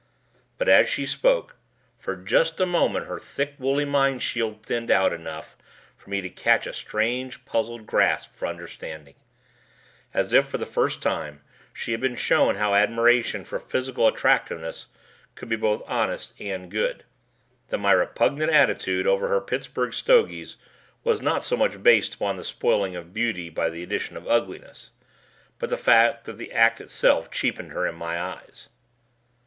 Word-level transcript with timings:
But 0.57 0.67
as 0.67 0.89
she 0.89 1.05
spoke, 1.05 1.57
for 1.99 2.15
just 2.15 2.59
a 2.59 2.65
moment 2.65 3.05
her 3.05 3.19
thick 3.19 3.53
woolly 3.59 3.85
mind 3.85 4.23
shield 4.23 4.63
thinned 4.65 4.89
out 4.89 5.13
enough 5.13 5.55
for 5.95 6.09
me 6.09 6.21
to 6.21 6.29
catch 6.31 6.65
a 6.65 6.73
strange, 6.73 7.45
puzzled 7.45 7.85
grasp 7.85 8.33
for 8.35 8.47
understanding. 8.47 9.13
As 10.11 10.33
if 10.33 10.47
for 10.47 10.57
the 10.57 10.65
first 10.65 11.03
time 11.03 11.43
she 11.71 11.91
had 11.91 12.01
been 12.01 12.15
shown 12.15 12.55
how 12.55 12.73
admiration 12.73 13.43
for 13.45 13.59
physical 13.59 14.07
attractiveness 14.07 14.87
could 15.35 15.49
be 15.49 15.55
both 15.55 15.83
honest 15.85 16.33
and 16.41 16.71
good. 16.71 17.03
That 17.67 17.77
my 17.77 17.91
repugnant 17.91 18.51
attitude 18.51 19.05
over 19.05 19.27
her 19.27 19.39
Pittsburgh 19.39 19.93
stogies 19.93 20.57
was 21.03 21.21
not 21.21 21.43
so 21.43 21.55
much 21.55 21.83
based 21.83 22.15
upon 22.15 22.37
the 22.37 22.43
spoiling 22.43 22.95
of 22.95 23.13
beauty 23.13 23.49
by 23.51 23.69
the 23.69 23.83
addition 23.83 24.17
of 24.17 24.27
ugliness, 24.27 24.89
but 25.59 25.69
the 25.69 25.77
fact 25.77 26.25
that 26.25 26.37
the 26.39 26.53
act 26.53 26.81
itself 26.81 27.29
cheapened 27.29 27.71
her 27.73 27.85
in 27.85 27.93
my 27.93 28.19
eyes. 28.19 28.67